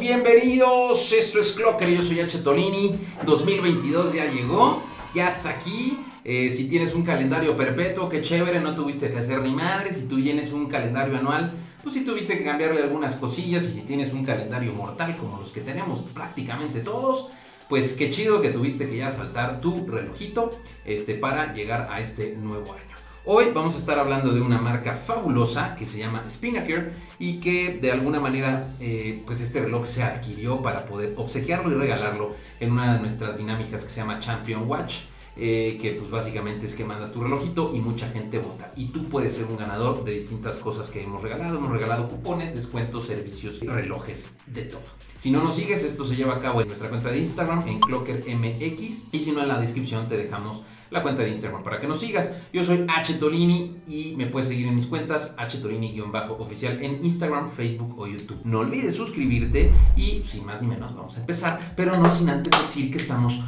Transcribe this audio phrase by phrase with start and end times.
[0.00, 1.12] bienvenidos.
[1.12, 2.38] Esto es Clocker, yo soy H.
[2.38, 2.98] Tolini.
[3.24, 4.82] 2022 ya llegó,
[5.14, 5.98] ya está aquí.
[6.24, 9.92] Eh, si tienes un calendario perpetuo, qué chévere, no tuviste que hacer ni madre.
[9.92, 11.52] Si tú tienes un calendario anual,
[11.82, 13.64] pues sí tuviste que cambiarle algunas cosillas.
[13.64, 17.28] Y si tienes un calendario mortal, como los que tenemos prácticamente todos,
[17.68, 20.52] pues qué chido que tuviste que ya saltar tu relojito
[20.84, 22.87] este, para llegar a este nuevo año.
[23.30, 27.78] Hoy vamos a estar hablando de una marca fabulosa que se llama Spinnaker y que
[27.78, 32.72] de alguna manera eh, pues este reloj se adquirió para poder obsequiarlo y regalarlo en
[32.72, 35.00] una de nuestras dinámicas que se llama Champion Watch.
[35.36, 38.70] Eh, que pues básicamente es que mandas tu relojito y mucha gente vota.
[38.76, 41.58] Y tú puedes ser un ganador de distintas cosas que hemos regalado.
[41.58, 44.80] Hemos regalado cupones, descuentos, servicios, relojes, de todo.
[45.18, 47.78] Si no nos sigues, esto se lleva a cabo en nuestra cuenta de Instagram, en
[47.78, 49.02] ClockerMX.
[49.12, 52.00] Y si no, en la descripción te dejamos la cuenta de Instagram para que nos
[52.00, 52.32] sigas.
[52.52, 57.50] Yo soy H Tolini y me puedes seguir en mis cuentas H Tolini-oficial en Instagram,
[57.50, 58.40] Facebook o YouTube.
[58.44, 62.52] No olvides suscribirte y sin más ni menos vamos a empezar, pero no sin antes
[62.52, 63.40] decir que estamos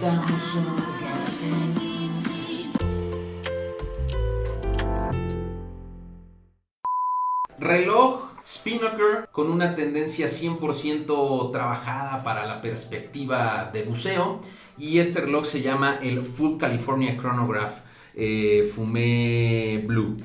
[0.00, 0.56] estamos
[7.58, 14.40] Reloj Spinnaker con una tendencia 100% trabajada para la perspectiva de buceo
[14.80, 17.80] y este reloj se llama el Full California Chronograph
[18.14, 20.16] eh, Fumé Blue.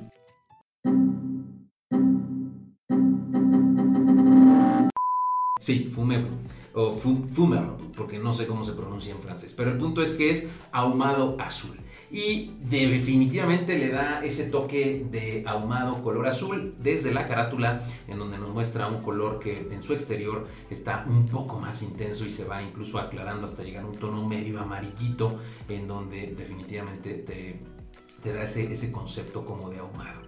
[5.59, 6.37] Sí, Fumé Blue
[6.73, 7.59] o Fumé
[7.95, 11.37] porque no sé cómo se pronuncia en francés, pero el punto es que es ahumado
[11.39, 11.77] azul
[12.15, 18.37] y definitivamente le da ese toque de ahumado color azul desde la carátula en donde
[18.37, 22.45] nos muestra un color que en su exterior está un poco más intenso y se
[22.45, 28.43] va incluso aclarando hasta llegar a un tono medio amarillito en donde definitivamente te, da
[28.43, 30.21] ese, ese concepto como de ahumado.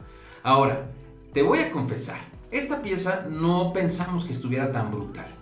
[0.44, 0.92] Ahora,
[1.31, 2.19] te voy a confesar,
[2.52, 5.34] esta pieza no pensamos que estuviera tan brutal.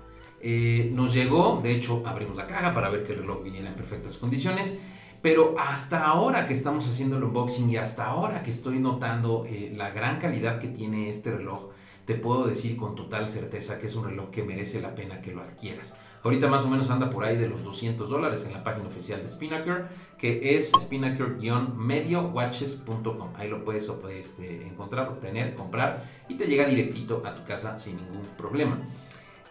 [0.42, 3.76] Eh, nos llegó, de hecho abrimos la caja para ver que el reloj viniera en
[3.76, 4.78] perfectas condiciones
[5.26, 9.74] pero hasta ahora que estamos haciendo el unboxing y hasta ahora que estoy notando eh,
[9.76, 11.72] la gran calidad que tiene este reloj,
[12.06, 15.32] te puedo decir con total certeza que es un reloj que merece la pena que
[15.32, 15.96] lo adquieras.
[16.22, 19.20] Ahorita más o menos anda por ahí de los 200 dólares en la página oficial
[19.20, 23.30] de Spinnaker, que es spinnaker-mediowatches.com.
[23.36, 27.98] Ahí lo puedes este, encontrar, obtener, comprar y te llega directito a tu casa sin
[27.98, 28.78] ningún problema.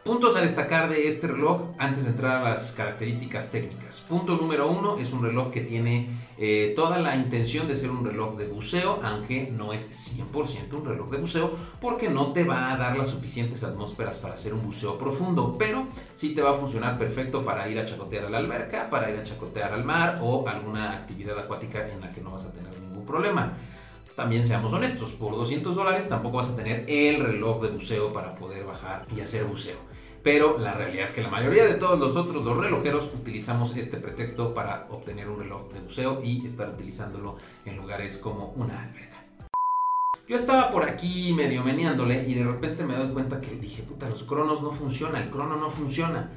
[0.05, 4.03] Puntos a destacar de este reloj antes de entrar a las características técnicas.
[4.03, 8.05] Punto número uno es un reloj que tiene eh, toda la intención de ser un
[8.05, 12.71] reloj de buceo, aunque no es 100% un reloj de buceo porque no te va
[12.71, 16.55] a dar las suficientes atmósferas para hacer un buceo profundo, pero sí te va a
[16.55, 20.19] funcionar perfecto para ir a chacotear a la alberca, para ir a chacotear al mar
[20.23, 23.55] o alguna actividad acuática en la que no vas a tener ningún problema
[24.17, 28.37] también seamos honestos, por 200 dólares tampoco vas a tener el reloj de buceo para
[28.37, 29.77] poder bajar y hacer buceo.
[30.23, 33.99] Pero la realidad es que la mayoría de todos los otros, los relojeros, utilizamos este
[33.99, 39.25] pretexto para obtener un reloj de buceo y estar utilizándolo en lugares como una alberca.
[40.27, 44.09] Yo estaba por aquí medio meneándole y de repente me doy cuenta que dije, puta,
[44.09, 46.31] los cronos no funcionan, el crono no funciona.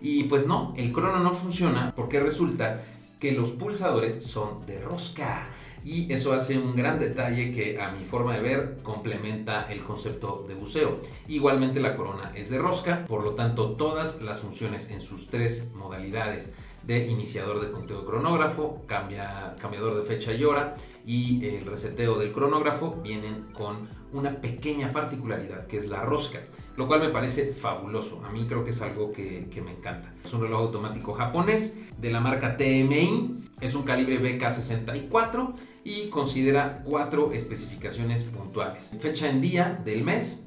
[0.00, 2.82] Y pues no, el crono no funciona porque resulta
[3.20, 5.48] que los pulsadores son de rosca
[5.86, 10.44] y eso hace un gran detalle que a mi forma de ver complementa el concepto
[10.48, 11.00] de buceo.
[11.28, 15.68] Igualmente la corona es de rosca, por lo tanto todas las funciones en sus tres
[15.74, 16.50] modalidades
[16.86, 22.32] de iniciador de conteo cronógrafo, cambia, cambiador de fecha y hora y el reseteo del
[22.32, 26.40] cronógrafo vienen con una pequeña particularidad que es la rosca,
[26.76, 28.24] lo cual me parece fabuloso.
[28.24, 30.14] A mí creo que es algo que, que me encanta.
[30.24, 35.54] Es un reloj automático japonés de la marca TMI, es un calibre BK64
[35.84, 38.90] y considera cuatro especificaciones puntuales.
[39.00, 40.44] Fecha en día del mes,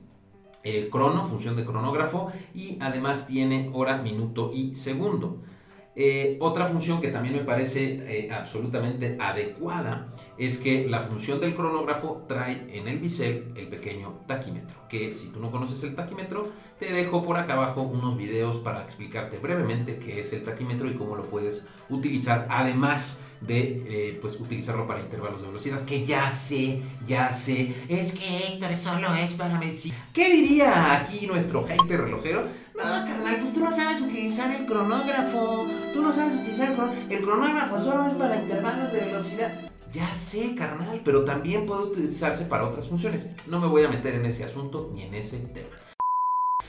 [0.63, 5.41] eh, crono, función de cronógrafo y además tiene hora, minuto y segundo.
[6.01, 10.07] Eh, otra función que también me parece eh, absolutamente adecuada
[10.37, 15.27] es que la función del cronógrafo trae en el bisel el pequeño taquímetro, que si
[15.27, 19.97] tú no conoces el taquímetro, te dejo por acá abajo unos videos para explicarte brevemente
[19.97, 25.01] qué es el taquímetro y cómo lo puedes utilizar, además de eh, pues utilizarlo para
[25.01, 29.95] intervalos de velocidad, que ya sé, ya sé, es que Héctor solo es para medicina.
[30.13, 32.43] ¿Qué diría aquí nuestro hater relojero?
[32.79, 37.07] No, carnal, pues tú no sabes utilizar el cronógrafo, tú no sabes utilizar el cronógrafo,
[37.09, 39.71] el cronógrafo solo es para intervalos de velocidad.
[39.91, 43.27] Ya sé, carnal, pero también puede utilizarse para otras funciones.
[43.47, 45.75] No me voy a meter en ese asunto ni en ese tema.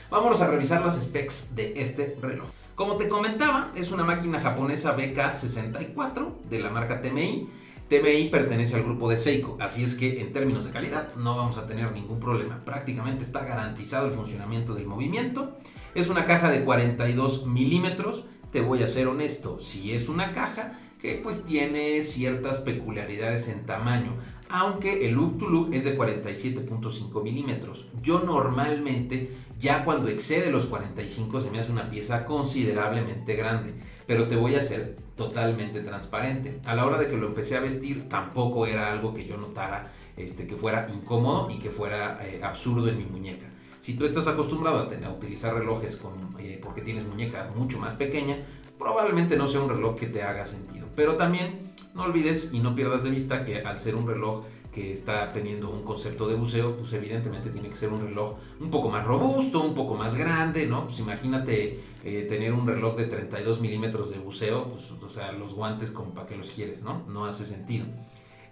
[0.09, 2.49] Vámonos a revisar las specs de este reloj.
[2.75, 7.49] Como te comentaba, es una máquina japonesa BK64 de la marca TMI
[7.91, 11.57] TMI pertenece al grupo de Seiko, así es que en términos de calidad no vamos
[11.57, 12.63] a tener ningún problema.
[12.63, 15.57] Prácticamente está garantizado el funcionamiento del movimiento.
[15.93, 18.23] Es una caja de 42 milímetros.
[18.53, 23.65] Te voy a ser honesto, si es una caja que pues tiene ciertas peculiaridades en
[23.65, 24.13] tamaño,
[24.47, 27.87] aunque el look to look es de 47.5 milímetros.
[28.01, 33.73] Yo normalmente ya cuando excede los 45 se me hace una pieza considerablemente grande,
[34.07, 36.59] pero te voy a ser totalmente transparente.
[36.65, 39.91] A la hora de que lo empecé a vestir tampoco era algo que yo notara
[40.17, 43.47] este, que fuera incómodo y que fuera eh, absurdo en mi muñeca.
[43.79, 47.79] Si tú estás acostumbrado a, tener, a utilizar relojes con, eh, porque tienes muñeca mucho
[47.79, 48.37] más pequeña,
[48.77, 50.87] probablemente no sea un reloj que te haga sentido.
[50.95, 54.91] Pero también no olvides y no pierdas de vista que al ser un reloj que
[54.91, 58.89] está teniendo un concepto de buceo, pues evidentemente tiene que ser un reloj un poco
[58.89, 60.85] más robusto, un poco más grande, ¿no?
[60.85, 65.53] Pues imagínate eh, tener un reloj de 32 milímetros de buceo, pues o sea, los
[65.53, 67.03] guantes como para qué los quieres, ¿no?
[67.09, 67.85] No hace sentido.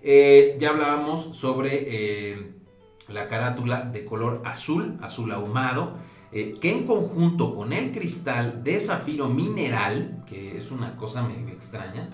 [0.02, 2.52] Eh, ya hablábamos sobre eh,
[3.08, 5.94] la carátula de color azul, azul ahumado,
[6.32, 12.08] que en conjunto con el cristal de zafiro mineral, que es una cosa medio extraña,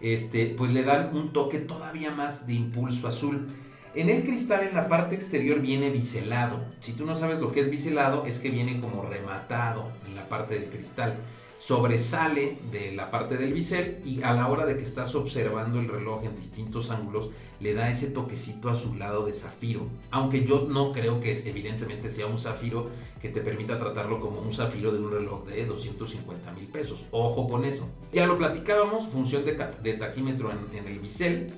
[0.00, 3.48] este, pues le dan un toque todavía más de impulso azul.
[3.94, 6.62] En el cristal en la parte exterior viene biselado.
[6.80, 10.28] Si tú no sabes lo que es biselado, es que viene como rematado en la
[10.28, 11.16] parte del cristal.
[11.56, 15.88] Sobresale de la parte del bisel y a la hora de que estás observando el
[15.88, 17.30] reloj en distintos ángulos,
[17.60, 19.86] le da ese toquecito azulado de zafiro.
[20.10, 24.52] Aunque yo no creo que evidentemente sea un zafiro que te permita tratarlo como un
[24.52, 27.02] zafiro de un reloj de 250 mil pesos.
[27.10, 27.88] Ojo con eso.
[28.12, 29.54] Ya lo platicábamos, función de,
[29.94, 31.52] taquímetro en, el bisel,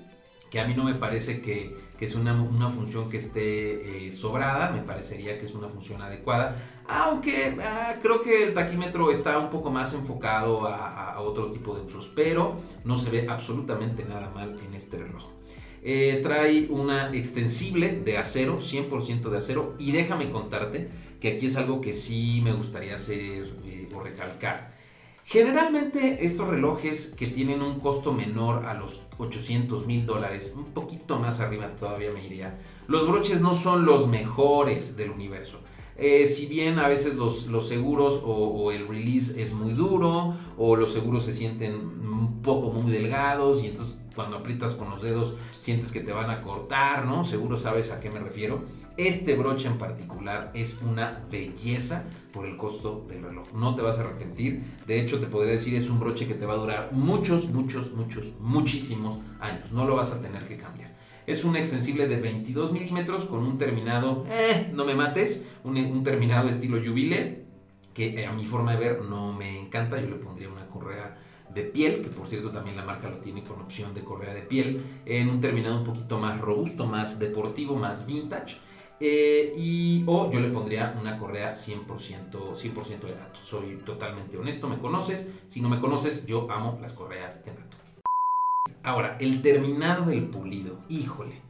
[0.50, 2.35] que a mí no me parece que, es una,
[2.71, 6.56] función que esté eh, sobrada, me parecería que es una función adecuada,
[6.87, 11.75] aunque ah, creo que el taquímetro está un poco más enfocado a, a otro tipo
[11.75, 15.39] de usos, pero no se ve absolutamente nada mal en este reloj.
[15.83, 19.75] Eh, trae una extensible de acero, 100% de acero.
[19.79, 20.89] Y déjame contarte
[21.21, 24.77] que aquí es algo que sí me gustaría hacer eh, o recalcar.
[25.31, 31.19] Generalmente estos relojes que tienen un costo menor a los 800 mil dólares, un poquito
[31.19, 35.59] más arriba todavía me iría, los broches no son los mejores del universo.
[35.99, 40.95] Eh, si bien a veces los, seguros o, el release es muy duro o los
[40.95, 45.93] seguros se sienten un poco muy delgados y entonces cuando aprietas con los dedos sientes
[45.93, 47.23] que te van a cortar, ¿no?
[47.23, 48.65] Seguro sabes a qué me refiero.
[48.97, 53.53] Este broche en particular es una belleza por el costo del reloj.
[53.53, 54.65] No te vas a arrepentir.
[54.88, 57.93] De hecho, te podría decir es un broche que te va a durar muchos, muchos,
[57.93, 59.70] muchos, muchísimos años.
[59.70, 60.97] No lo vas a tener que cambiar.
[61.29, 66.49] Es un extensible de 22 milímetros con un terminado, eh, no me mates, un, terminado
[66.49, 67.44] estilo Jubilee,
[67.94, 70.00] que a mi forma de ver no me encanta.
[70.00, 71.17] Yo le pondría una correa
[71.58, 74.43] de piel, que por cierto también la marca lo tiene con opción de correa de
[74.43, 78.56] piel, en un terminado un poquito más robusto, más deportivo, más vintage.
[79.00, 83.40] Eh, y, o yo le pondría una correa 100%, 100% de gato.
[83.44, 85.31] Soy totalmente honesto, me conoces.
[85.46, 87.76] Si no me conoces, yo amo las correas de gato.
[88.82, 91.43] Ahora, el terminado del pulido, híjole.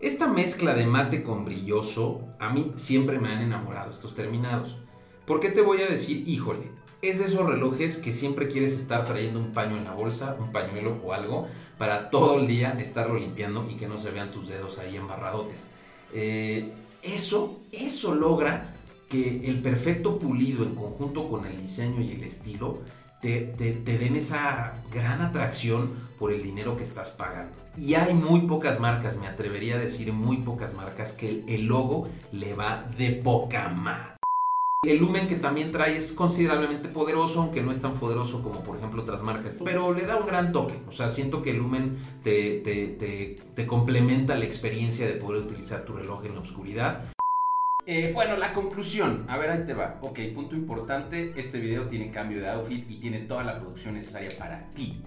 [0.00, 4.78] Esta mezcla de mate con brilloso, a mí siempre me han enamorado estos terminados.
[5.26, 6.72] ¿Por qué te voy a decir, híjole?
[7.02, 10.52] Es de esos relojes que siempre quieres estar trayendo un paño en la bolsa, un
[10.52, 14.48] pañuelo o algo, para todo el día estarlo limpiando y que no se vean tus
[14.48, 15.66] dedos ahí embarradotes.
[16.12, 18.74] Eh, eso, eso logra
[19.08, 22.80] que el perfecto pulido en conjunto con el diseño y el estilo
[23.20, 23.54] te,
[23.84, 27.56] den esa gran atracción por el dinero que estás pagando.
[27.76, 32.08] Y hay muy pocas marcas, me atrevería a decir muy pocas marcas, que el, logo
[32.32, 34.09] le va de poca más.
[34.82, 38.78] El lumen que también trae es considerablemente poderoso, aunque no es tan poderoso como por
[38.78, 40.72] ejemplo otras marcas, pero le da un gran toque.
[40.88, 46.24] O sea, siento que el lumen te, complementa la experiencia de poder utilizar tu reloj
[46.24, 47.12] en la oscuridad.
[47.84, 49.26] Eh, bueno, la conclusión.
[49.28, 49.98] A ver, ahí te va.
[50.00, 51.34] Ok, punto importante.
[51.36, 55.02] Este video tiene cambio de outfit y tiene toda la producción necesaria para ti.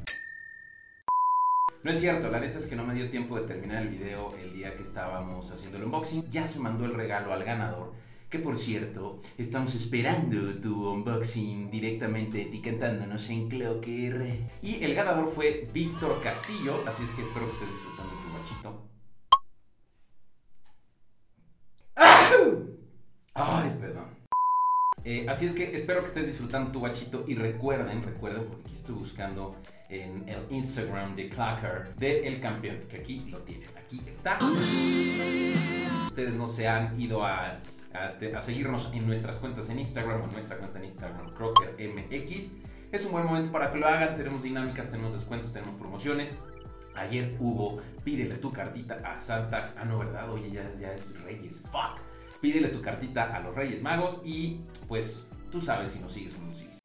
[1.82, 4.30] No es cierto, la neta es que no me dio tiempo de terminar el video
[4.38, 6.30] el día que estábamos haciendo el unboxing.
[6.30, 7.92] Ya se mandó el regalo al ganador.
[8.34, 14.40] Que por cierto, estamos esperando tu unboxing directamente etiquetándonos en Clocker.
[14.60, 18.90] Y el ganador fue Víctor Castillo, así es que espero que estés disfrutando tu machito.
[23.36, 24.06] Ay, perdón.
[25.04, 28.76] Eh, así es que espero que estés disfrutando tu bachito y recuerden, recuerden, porque aquí
[28.76, 29.58] estoy buscando
[29.90, 34.40] en el Instagram de Clacker de El Campeón, que aquí lo tienen, aquí está.
[36.08, 37.60] Ustedes no se han ido a,
[37.94, 42.52] este, a, seguirnos en nuestras cuentas en Instagram o en nuestra cuenta en Instagram, CrockerMX.
[42.92, 46.34] Es un buen momento para que lo hagan, tenemos dinámicas, tenemos descuentos, tenemos promociones.
[46.96, 49.74] Ayer hubo, pídele tu cartita a Santa.
[49.78, 50.32] Ah, no, ¿verdad?
[50.32, 51.60] Oye, ya, ya es Reyes.
[51.72, 52.02] Fuck.
[52.40, 56.42] Pídele tu cartita a los Reyes Magos y pues tú sabes si nos sigues o
[56.42, 56.82] no nos sigues.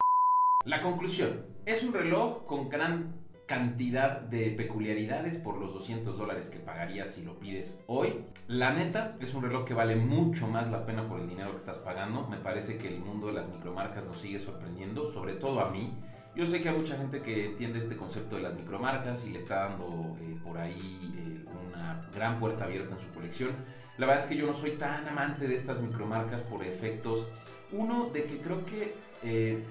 [0.64, 1.44] La conclusión.
[1.66, 3.14] Es un reloj con gran
[3.48, 8.20] cantidad de peculiaridades por los 200 dólares que pagarías si lo pides hoy.
[8.46, 11.56] La neta, es un reloj que vale mucho más la pena por el dinero que
[11.56, 12.28] estás pagando.
[12.28, 15.94] Me parece que el mundo de las micromarcas nos sigue sorprendiendo, sobre todo a mí.
[16.36, 19.38] Yo sé que hay mucha gente que entiende este concepto de las micromarcas y le
[19.38, 23.52] está dando eh, por ahí eh, una gran puerta abierta en su colección.
[23.96, 27.26] La verdad es que yo no soy tan amante de estas micromarcas por efectos.
[27.72, 29.64] Uno, de que creo que eh,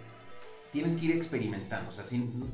[0.72, 1.90] tienes que ir experimentando.
[1.90, 2.04] O sea,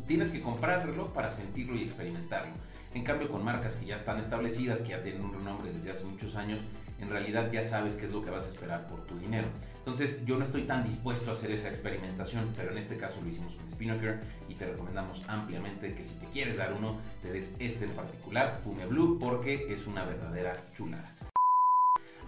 [0.07, 2.53] tienes que comprar el reloj para sentirlo y experimentarlo.
[2.93, 6.03] En cambio, con marcas que ya están establecidas, que ya tienen un renombre desde hace
[6.03, 6.59] muchos años,
[6.99, 9.47] en realidad ya sabes qué es lo que vas a esperar por tu dinero.
[9.79, 13.29] Entonces, yo no estoy tan dispuesto a hacer esa experimentación, pero en este caso lo
[13.29, 17.51] hicimos con Spinnaker y te recomendamos ampliamente que si te quieres dar uno, te des
[17.59, 21.12] este en particular, Fume Blue, porque es una verdadera chulada.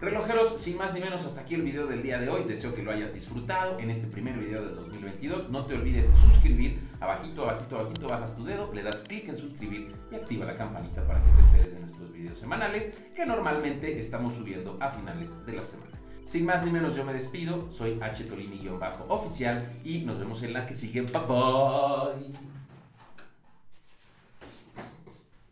[0.01, 2.43] Relojeros, sin más ni menos, hasta aquí el video del día de hoy.
[2.43, 5.49] Deseo que lo hayas disfrutado en este primer video del 2022.
[5.49, 6.79] No te olvides suscribir.
[6.99, 11.05] Abajito, abajito, abajito, bajas tu dedo, le das clic en suscribir y activa la campanita
[11.07, 15.53] para que te enteres de nuestros videos semanales que normalmente estamos subiendo a finales de
[15.53, 15.91] la semana.
[16.23, 17.71] Sin más ni menos, yo me despido.
[17.71, 18.23] Soy H.
[18.25, 21.01] Tolini-oficial y nos vemos en la que sigue.
[21.01, 22.54] Bye bye.